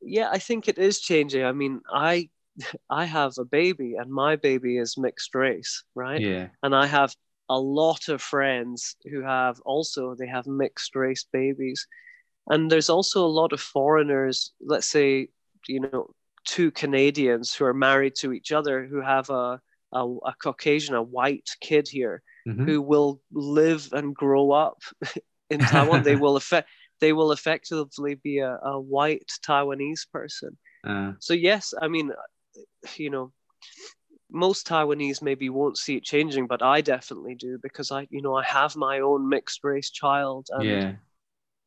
[0.06, 1.44] yeah, I think it is changing.
[1.44, 2.30] I mean, I
[2.90, 6.22] I have a baby and my baby is mixed race, right?
[6.22, 6.48] Yeah.
[6.64, 7.14] And I have
[7.50, 11.88] a lot of friends who have also they have mixed race babies.
[12.48, 15.30] And there's also a lot of foreigners, let's say,
[15.68, 16.10] you know,
[16.46, 19.60] two Canadians who are married to each other who have a
[19.92, 22.66] a, a Caucasian, a white kid here mm-hmm.
[22.66, 24.82] who will live and grow up
[25.50, 26.04] in Taiwan.
[26.04, 26.70] they will affect
[27.02, 30.58] they will effectively be a, a white Taiwanese person.
[30.86, 32.12] Uh, so yes, I mean,
[32.98, 33.32] you know,
[34.32, 38.36] most Taiwanese maybe won't see it changing, but I definitely do because I, you know,
[38.36, 40.92] I have my own mixed race child, and yeah.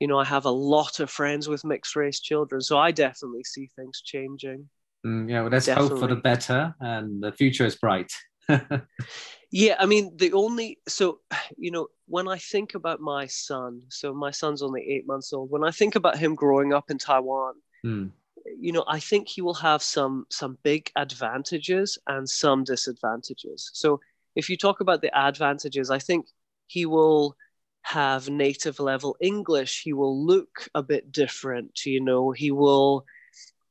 [0.01, 3.45] you know, I have a lot of friends with mixed race children, so I definitely
[3.45, 4.69] see things changing.
[5.07, 6.01] Mm, yeah, well, let's definitely.
[6.01, 8.13] hope for the better, and the future is bright.
[9.51, 11.21] yeah, I mean, the only so
[11.57, 15.51] you know when I think about my son, so my son's only eight months old.
[15.51, 18.11] When I think about him growing up in Taiwan, mm.
[18.59, 23.71] you know, I think he will have some some big advantages and some disadvantages.
[23.75, 24.01] So
[24.35, 26.27] if you talk about the advantages, I think
[26.67, 27.37] he will
[27.83, 29.83] have native level English.
[29.83, 31.85] He will look a bit different.
[31.87, 33.05] You know, he will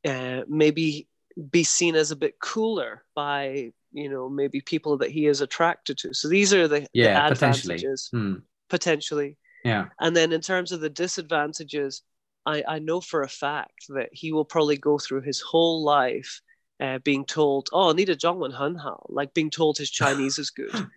[0.05, 1.07] uh, maybe
[1.51, 5.97] be seen as a bit cooler by you know maybe people that he is attracted
[5.97, 8.11] to so these are the, yeah the advantages potentially.
[8.11, 8.39] Hmm.
[8.69, 12.03] potentially yeah and then in terms of the disadvantages
[12.45, 16.41] I, I know for a fact that he will probably go through his whole life
[16.79, 20.87] uh, being told, "Oh, need a Zhongwen Hao," like being told his Chinese is good,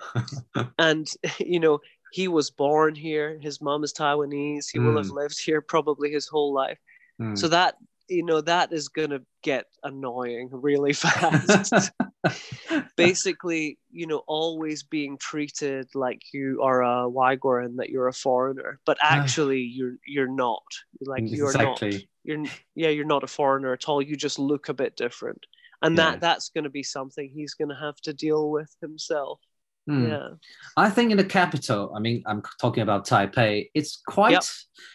[0.79, 1.81] and you know
[2.13, 3.39] he was born here.
[3.41, 4.67] His mom is Taiwanese.
[4.73, 4.87] He mm.
[4.87, 5.17] will have hmm.
[5.17, 6.79] lived here probably his whole life.
[7.21, 7.37] Mm.
[7.37, 7.77] So that
[8.09, 11.91] you know that is going to get annoying really fast
[12.97, 18.13] basically you know always being treated like you are a Uyghur and that you're a
[18.13, 19.07] foreigner but ah.
[19.11, 20.63] actually you're you're not
[21.01, 21.91] like you're exactly.
[21.91, 25.47] not you're yeah you're not a foreigner at all you just look a bit different
[25.83, 26.11] and yeah.
[26.11, 29.41] that that's going to be something he's going to have to deal with himself
[29.89, 30.09] Mm.
[30.09, 30.29] Yeah.
[30.77, 34.43] I think in the capital, I mean, I'm talking about Taipei, it's quite yep.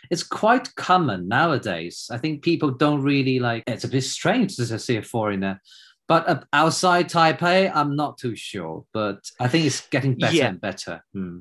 [0.10, 2.08] it's quite common nowadays.
[2.12, 5.60] I think people don't really like it's a bit strange to see a foreigner.
[6.08, 8.86] But outside Taipei, I'm not too sure.
[8.94, 10.48] But I think it's getting better yeah.
[10.48, 11.04] and better.
[11.14, 11.40] Hmm.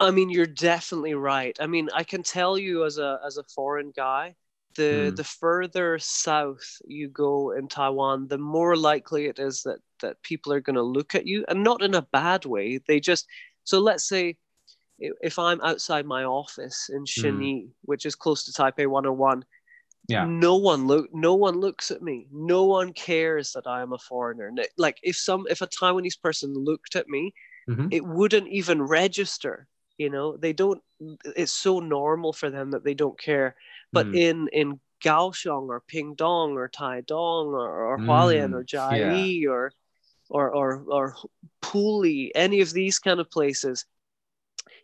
[0.00, 1.56] I mean, you're definitely right.
[1.60, 4.34] I mean, I can tell you as a as a foreign guy,
[4.76, 5.16] the Mm.
[5.16, 10.52] the further south you go in Taiwan, the more likely it is that that people
[10.52, 12.80] are going to look at you, and not in a bad way.
[12.88, 13.26] They just
[13.64, 14.36] so let's say
[14.98, 19.44] if I'm outside my office in Xinyi, which is close to Taipei 101,
[20.08, 20.24] Yeah.
[20.24, 22.26] no one look no one looks at me.
[22.32, 24.52] No one cares that I am a foreigner.
[24.76, 27.32] Like if some if a Taiwanese person looked at me,
[27.68, 27.92] Mhm.
[27.92, 29.68] it wouldn't even register.
[29.98, 30.82] You know, they don't.
[31.36, 33.54] It's so normal for them that they don't care.
[33.92, 34.14] But Mm.
[34.14, 39.72] in in Kaohsiung or Pingdong or Taidong or, or Hualien Mm, or Jiayi or
[40.28, 41.16] or or or
[41.62, 43.86] Puli, any of these kind of places,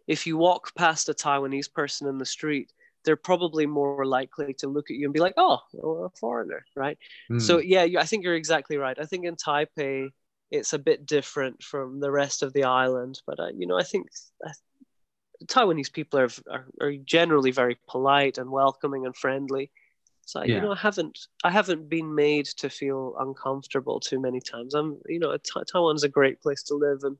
[0.07, 2.72] if you walk past a Taiwanese person in the street,
[3.07, 6.66] they're probably more likely to look at you and be like, "Oh, well, a foreigner,"
[6.75, 6.99] right?
[7.31, 7.40] Mm.
[7.40, 8.99] So yeah, you, I think you're exactly right.
[9.01, 10.11] I think in Taipei,
[10.51, 13.85] it's a bit different from the rest of the island, but uh, you know, I
[13.85, 14.09] think
[14.47, 14.51] uh,
[15.47, 19.71] Taiwanese people are, are are generally very polite and welcoming and friendly.
[20.27, 20.57] So Yeah.
[20.57, 24.75] you know, I haven't I haven't been made to feel uncomfortable too many times.
[24.75, 25.37] I'm you know,
[25.73, 27.16] Taiwan's a great place to live, and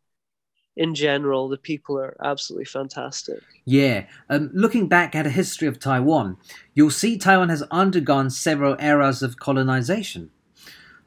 [0.77, 3.41] in general, the people are absolutely fantastic.
[3.65, 6.37] Yeah, um, looking back at a history of Taiwan,
[6.75, 10.31] you'll see Taiwan has undergone several eras of colonization.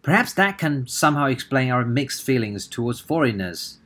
[0.01, 3.77] Perhaps that can somehow explain our mixed feelings towards foreigners.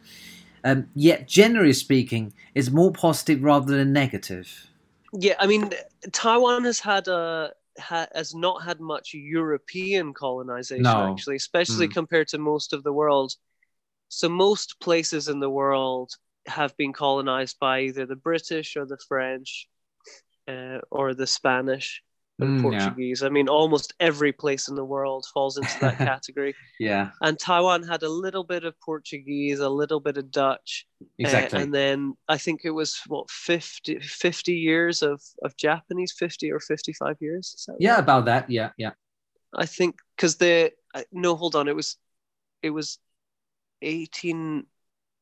[0.64, 4.70] Um, yet, generally speaking, it's more positive rather than negative.
[5.12, 5.72] Yeah, I mean,
[6.14, 11.12] Taiwan has had a ha, has not had much European colonization No.
[11.12, 11.94] actually, especially Mm.
[11.94, 13.36] compared to most of the world.
[14.16, 16.12] So most places in the world
[16.48, 19.68] have been colonized by either the British or the French,
[20.48, 22.02] uh, or the Spanish
[22.40, 22.90] or the Mm, yeah.
[22.90, 23.24] Portuguese.
[23.24, 26.56] I mean, almost every place in the world falls into that category.
[26.80, 31.06] Yeah, And Taiwan had a little bit of Portuguese, a little bit of Dutch, uh,
[31.20, 31.62] exactly.
[31.62, 36.60] and then I think it was what 50, 50 years of, of Japanese, 50 or
[36.60, 37.68] 55 years.
[37.80, 38.00] Yeah, right?
[38.00, 38.50] about that.
[38.50, 38.92] Yeah, yeah.
[39.54, 41.68] I think because the, I- no, hold on.
[41.68, 41.98] It was,
[42.62, 43.00] it was
[43.84, 44.66] 18,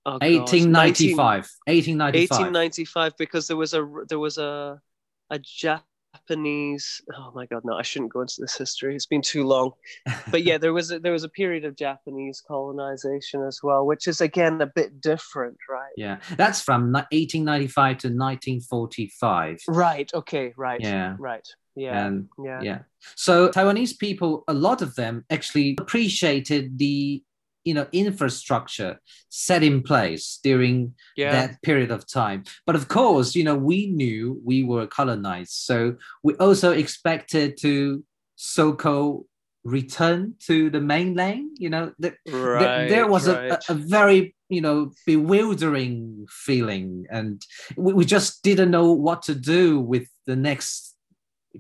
[0.06, 1.18] oh gosh, 1895.
[1.66, 2.30] 1895.
[2.30, 4.82] 1895 because there was a, there was a,
[5.30, 8.96] a Japanese, oh my God, no, I shouldn't go into this history.
[8.96, 9.72] It's been too long.
[10.32, 14.08] But yeah, there was a, there was a period of Japanese colonization as well, which
[14.08, 15.92] is again a bit different, right?
[15.98, 19.60] Yeah, that's from 1895 to 1945.
[19.68, 20.10] Right.
[20.14, 20.54] Okay.
[20.56, 20.82] Right.
[20.82, 21.16] Yeah.
[21.20, 21.48] Right.
[21.76, 22.12] Yeah.
[22.44, 22.62] Yeah.
[22.62, 22.80] yeah.
[23.16, 27.24] So Taiwanese people, a lot of them actually appreciated the
[27.64, 31.32] you know infrastructure set in place during Yeah.
[31.32, 32.44] that period of time.
[32.66, 38.04] But of course, you know, we knew we were colonized, so we also expected to
[38.36, 39.26] so-called
[39.64, 41.58] return to the mainland.
[41.60, 42.60] You know, the, right.
[42.60, 43.70] there, there was a, right.
[43.70, 47.42] a, a very you know bewildering feeling and
[47.78, 50.96] we, we just didn't know what to do with the next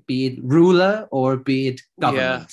[0.08, 2.52] be it ruler or be it government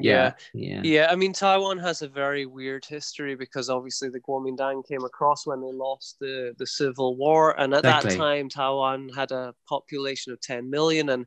[0.00, 4.86] yeah yeah, Yeah, I mean Taiwan has a very weird history because obviously the Kuomintang
[4.86, 8.10] came across when they lost the, the civil war, and at Exactly.
[8.10, 11.26] that time Taiwan had a population of 10 million, and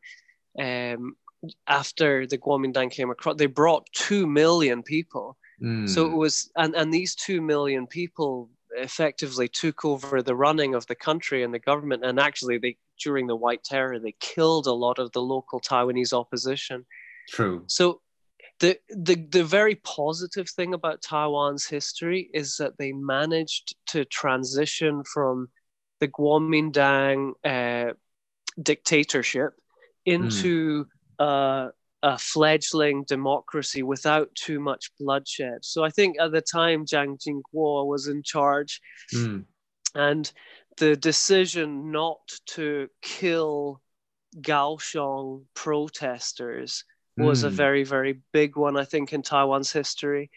[0.60, 1.16] um,
[1.68, 5.38] after the Kuomintang came across, they brought two million people.
[5.62, 5.88] Mm.
[5.88, 10.86] So it was, and and these two million people effectively took over the running of
[10.88, 14.74] the country and the government, and actually they during the White Terror they killed a
[14.74, 16.86] lot of the local Taiwanese opposition.
[17.30, 17.64] true.
[17.68, 18.02] So
[18.60, 25.04] the, the the very positive thing about Taiwan's history is that they managed to transition
[25.04, 25.50] from
[26.00, 27.94] the Kuomintang uh,
[28.62, 29.54] dictatorship
[30.06, 30.86] into
[31.20, 31.70] uh,
[32.06, 35.60] a fledgling democracy without too much bloodshed.
[35.66, 38.80] So I think at the time Jiang Jingguo was in charge,
[39.14, 39.46] Mm.
[39.96, 40.32] and
[40.78, 42.20] the decision not
[42.56, 43.82] to kill
[44.42, 46.84] Kaohsiung protesters
[47.18, 47.54] was a Mm.
[47.64, 50.30] very very big one i think in taiwan's history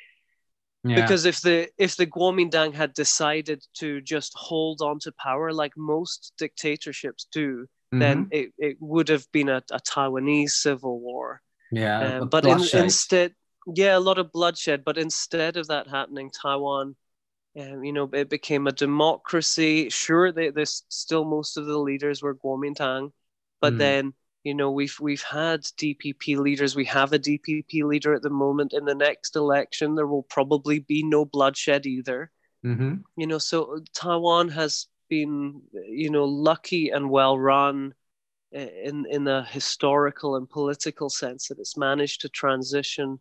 [0.84, 0.94] yeah.
[0.94, 5.72] because if the if the kuomintang had decided to just hold on to power like
[5.76, 8.28] most dictatorships do then Mhm.
[8.30, 13.34] it, it would have been a, a taiwanese civil war yeah Um, but in, instead
[13.74, 16.96] yeah a lot of bloodshed but instead of that happening taiwan
[17.60, 19.90] um, you know it became a democracy.
[19.90, 23.12] Sure they, there's still most of the leaders were kuomintang
[23.60, 23.78] but Mm.
[23.78, 24.14] then
[24.44, 26.76] you know we've we've had dpp leaders.
[26.76, 28.72] We have a dpp leader at the moment.
[28.74, 32.30] In the next election there will probably be no bloodshed either.
[32.62, 33.04] Mhm.
[33.16, 37.94] you know so taiwan has been you know lucky and well run
[38.52, 43.20] in in a historical and political sense that it's managed to transition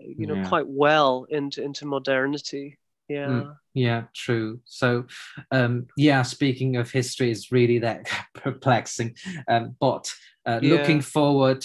[0.00, 0.42] you know Yeah.
[0.42, 3.56] quite well into into modernity yeah Mm.
[3.74, 4.60] Yeah, true.
[4.64, 5.04] So,
[5.50, 9.16] um, yeah, speaking of history, is really that perplexing.
[9.48, 10.10] Um, but
[10.46, 10.68] uh, Yeah.
[10.68, 11.64] looking forward,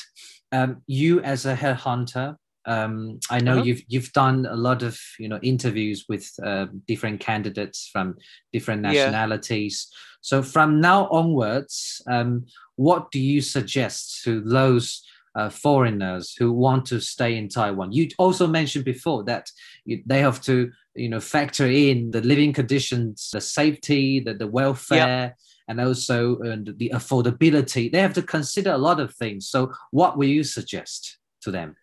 [0.52, 2.36] um, you as a headhunter,
[2.66, 3.64] um, I know uh-huh.
[3.64, 8.18] you've you've done a lot of you know interviews with uh, different candidates from
[8.54, 9.88] different nationalities.
[9.90, 9.98] Yeah.
[10.22, 12.46] So from now onwards, um,
[12.76, 15.04] what do you suggest to those
[15.34, 17.94] uh, foreigners who want to stay in Taiwan?
[17.94, 19.50] You also mentioned before that
[19.86, 24.48] you, they have to you know factor in the living conditions, the safety, the, the
[24.48, 25.36] welfare.
[25.68, 27.90] And also uh, the affordability.
[27.90, 29.48] They have to consider a lot of things.
[29.48, 31.78] So, what will you suggest to them?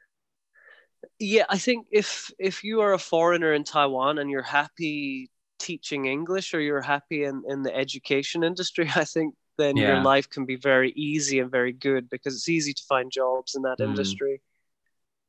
[1.19, 6.07] Yeah, I think if if you are a foreigner in Taiwan and you're happy teaching
[6.07, 9.95] English or you're happy in, in the education industry, I think then yeah.
[9.95, 13.57] your life can be very easy and very good because it's easy to find jobs
[13.57, 13.87] in that mm.
[13.87, 14.41] industry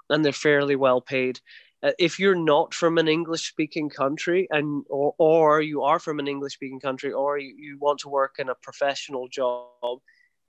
[0.09, 1.39] and they're fairly well paid.
[1.81, 6.19] Uh, if you're not from an English speaking country and or, or you are from
[6.19, 9.99] an English speaking country or you, you want to work in a professional job,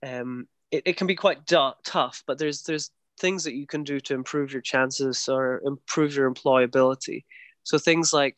[0.03, 2.91] um, it, it can be quite du- tough, but there's there's
[3.21, 7.23] things that you can do to improve your chances or improve your employability.
[7.63, 8.37] So things like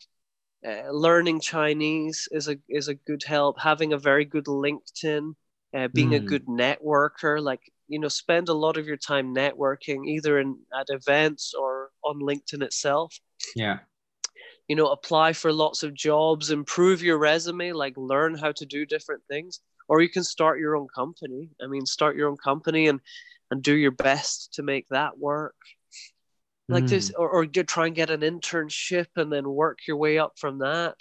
[0.68, 3.60] uh, learning Chinese is a is a good help.
[3.60, 5.34] Having a very good LinkedIn,
[5.76, 6.18] uh, being mm.
[6.18, 10.58] a good networker, like you know, spend a lot of your time networking, either in
[10.78, 13.18] at events or on LinkedIn itself.
[13.56, 13.80] Yeah.
[14.68, 18.86] You know, apply for lots of jobs, improve your resume, like learn how to do
[18.86, 19.60] different things,
[19.90, 21.50] or you can start your own company.
[21.62, 23.02] I mean, start your own company and
[23.54, 25.56] and do your best to make that work
[26.68, 26.90] like mm.
[26.90, 30.58] this or, or try and get an internship and then work your way up from
[30.58, 30.96] that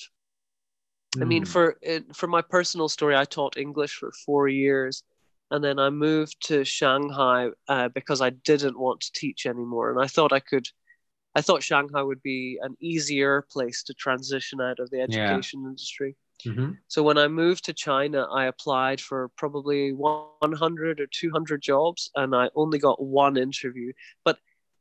[1.16, 1.22] mm.
[1.22, 1.48] i mean hmm.
[1.48, 1.76] for
[2.12, 5.03] for my personal story i taught english for four years
[5.50, 10.00] and then i moved to shanghai uh, because i didn't want to teach anymore and
[10.00, 10.68] i thought i could
[11.34, 15.68] i thought shanghai would be an easier place to transition out of the education yeah.
[15.68, 16.16] industry
[16.47, 16.72] Mm-hmm.
[16.88, 22.34] So when I moved to China, I applied for probably 100 or 200 jobs, and
[22.34, 23.93] I only got one interview.
[24.24, 24.38] But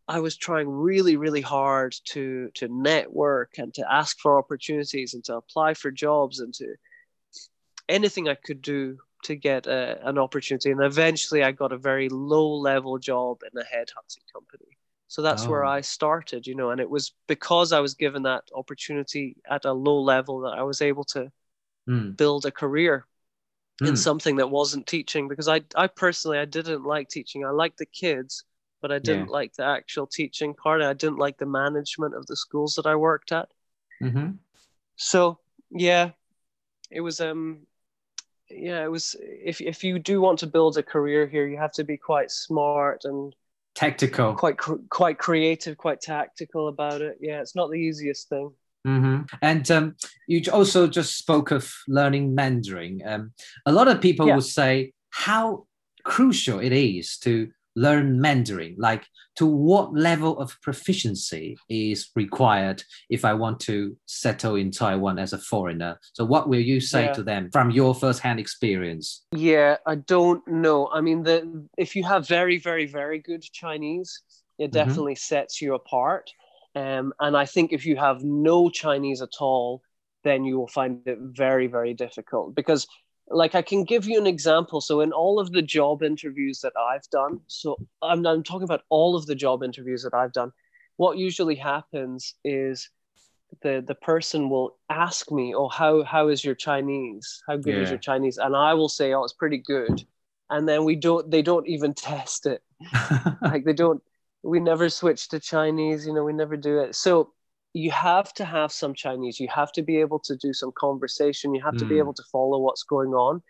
[0.08, 5.24] I was trying really, really hard to to network and to ask for opportunities and
[5.26, 6.76] to apply for jobs and to
[7.88, 10.72] anything I could do to get a, an opportunity.
[10.72, 14.78] And eventually, I got a very low level job in a headhunting company.
[15.08, 15.50] So that's oh.
[15.50, 19.66] where I started, you know, and it was because I was given that opportunity at
[19.66, 21.30] a low level that I was able to
[21.88, 22.16] mm.
[22.16, 23.06] build a career
[23.82, 23.88] mm.
[23.88, 27.46] in something that wasn't teaching because I, I personally I didn't like teaching.
[27.46, 28.44] I liked the kids,
[28.82, 29.32] but I didn't yeah.
[29.32, 30.82] like the actual teaching part.
[30.82, 33.50] I didn't like the management of the schools that I worked at.
[34.02, 34.32] Mm-hmm.
[34.96, 36.12] So yeah,
[36.90, 37.62] it was um
[38.50, 41.74] yeah it was if if you do want to build a career here, you have
[41.74, 43.34] to be quite smart and
[43.76, 44.58] tactical, quite
[44.90, 47.18] quite creative, quite tactical about it.
[47.22, 48.52] Yeah, it's not the easiest thing.
[48.88, 49.36] Mm-hmm.
[49.42, 49.96] And um,
[50.28, 53.02] you also just spoke of learning Mandarin.
[53.06, 53.34] Um,
[53.66, 54.36] a lot of people yeah.
[54.36, 55.66] will say how
[56.04, 58.76] crucial it is to learn Mandarin.
[58.78, 59.06] Like,
[59.38, 65.34] to what level of proficiency is required if I want to settle in Taiwan as
[65.34, 66.00] a foreigner?
[66.14, 67.14] So, what will you say yeah.
[67.14, 69.24] to them from your first-hand experience?
[69.34, 70.90] Yeah, I don't know.
[70.92, 74.22] I mean, the if you have very, very, very good Chinese,
[74.60, 74.74] it mm-hmm.
[74.74, 75.36] definitely mm-hmm.
[75.36, 76.30] sets you apart.
[76.76, 79.82] Um, and I think if you have no Chinese at all,
[80.24, 82.88] then you will find it very, very difficult because
[83.28, 84.82] like I can give you an example.
[84.82, 88.84] So in all of the job interviews that I've done, so I'm, I'm talking about
[88.90, 90.52] all of the job interviews that I've done,
[90.98, 92.90] what usually happens is
[93.64, 97.42] the the person will ask me, "Oh, how how is your Chinese?
[97.48, 97.82] How good yeah.
[97.82, 100.04] is your Chinese?" And I will say, "Oh, it's pretty good."
[100.50, 102.64] And then we don't they don't even test it.
[103.42, 104.02] like they don't
[104.44, 106.96] we never switch to Chinese, you know, we never do it.
[106.96, 107.32] So
[107.74, 109.40] you have to have some Chinese.
[109.40, 111.54] You have to be able to do some conversation.
[111.54, 111.80] You have mm.
[111.80, 112.02] to be hmm.
[112.02, 113.42] able to follow what's going on.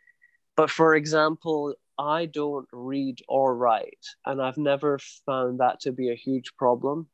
[0.55, 6.11] But for example, I don't read or write, and I've never found that to be
[6.11, 7.07] a huge problem.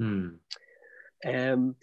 [0.00, 0.36] Mm.
[1.26, 1.76] Um,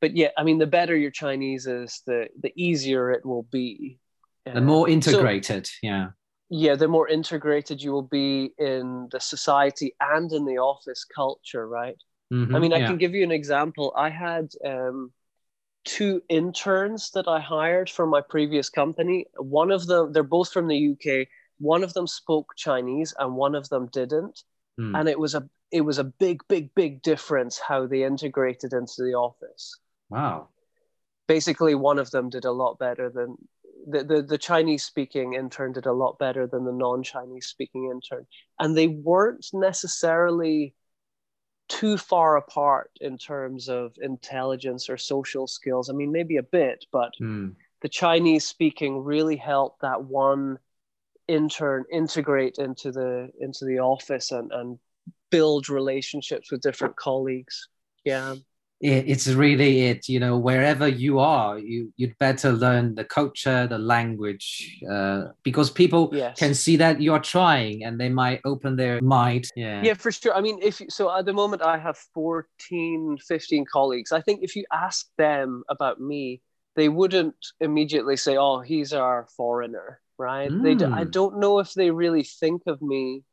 [0.00, 3.98] but yeah, I mean, the better your Chinese is, the the easier it will be.
[4.44, 6.08] The more um, integrated, so, yeah
[6.50, 11.68] yeah, the more integrated you will be in the society and in the office culture,
[11.68, 11.96] right?
[12.32, 12.86] Mm-hmm, I mean, I yeah.
[12.88, 13.94] can give you an example.
[13.96, 15.12] I had um,
[15.84, 19.26] two interns that I hired from my previous company.
[19.36, 21.28] One of them, they're both from the UK.
[21.58, 24.42] One of them spoke Chinese, and one of them didn't.
[24.78, 24.98] Mm.
[24.98, 29.02] And it was a it was a big, big, big difference how they integrated into
[29.02, 29.78] the office.
[30.08, 30.48] Wow.
[31.28, 33.36] Basically, one of them did a lot better than
[33.86, 37.90] the, the, the Chinese speaking intern did a lot better than the non Chinese speaking
[37.90, 38.26] intern.
[38.58, 40.74] And they weren't necessarily
[41.68, 45.88] too far apart in terms of intelligence or social skills.
[45.88, 47.54] I mean, maybe a bit, but mm.
[47.82, 50.58] the Chinese speaking really helped that one
[51.28, 54.78] intern integrate into the into the office and, and
[55.30, 57.68] build relationships with different colleagues.
[58.04, 58.34] Yeah
[58.80, 63.78] it's really it you know wherever you are you you'd better learn the culture the
[63.78, 66.38] language uh, because people yes.
[66.38, 70.34] can see that you're trying and they might open their mind yeah yeah for sure
[70.34, 74.40] i mean if you, so at the moment i have 14 15 colleagues i think
[74.42, 76.40] if you ask them about me
[76.74, 80.62] they wouldn't immediately say oh he's our foreigner right mm.
[80.62, 81.10] they i hmm.
[81.10, 83.24] don't know if they really think of me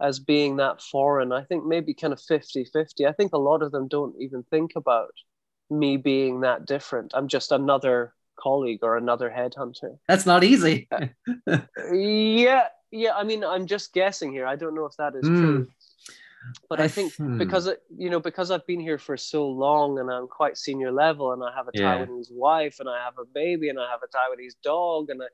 [0.00, 1.32] as being that foreign.
[1.32, 3.06] I think maybe kind of 50 50.
[3.06, 5.12] I think a lot of them don't even think about
[5.70, 7.12] me being that different.
[7.14, 9.98] I'm just another colleague or another headhunter.
[10.08, 10.88] That's not easy.
[11.92, 13.14] yeah, yeah.
[13.14, 14.46] I mean, I'm just guessing here.
[14.46, 15.40] I don't know if that is mm.
[15.40, 15.66] true.
[16.68, 17.38] But I think hmm.
[17.38, 21.32] because you know because I've been here for so long and I'm quite senior level
[21.32, 21.98] and I have a yeah.
[21.98, 25.26] Taiwanese wife and I have a baby and I have a Taiwanese dog and I,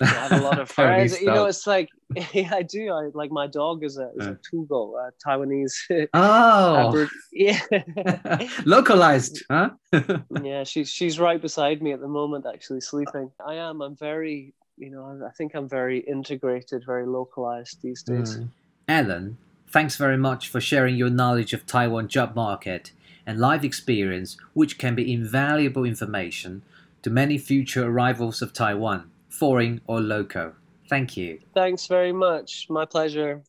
[0.00, 1.20] I have a lot of friends.
[1.20, 1.88] you know, it's like
[2.32, 2.92] yeah, I do.
[2.92, 6.08] I like my dog is a is a Tugo, a Taiwanese.
[6.14, 7.60] Oh, yeah,
[8.64, 9.70] localized, huh?
[10.42, 13.30] yeah, she's she's right beside me at the moment, actually sleeping.
[13.44, 13.80] I am.
[13.80, 18.36] I'm very, you know, I think I'm very integrated, very localized these days.
[18.36, 18.48] Mm.
[18.88, 19.38] Alan,
[19.68, 22.92] thanks very much for sharing your knowledge of Taiwan job market
[23.26, 26.62] and life experience, which can be invaluable information
[27.02, 30.54] to many future arrivals of Taiwan foreign or loco.
[30.88, 31.40] Thank you.
[31.54, 32.66] Thanks very much.
[32.68, 33.42] My pleasure.